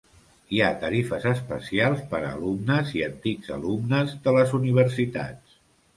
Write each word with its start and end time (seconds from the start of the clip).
Hi 0.53 0.59
ha 0.61 0.69
tarifes 0.83 1.27
especials 1.31 2.01
per 2.13 2.21
a 2.21 2.31
alumnes 2.37 2.95
i 3.01 3.03
antics 3.11 3.53
alumnes 3.59 4.17
de 4.25 4.35
les 4.39 4.57
universitats. 4.61 5.63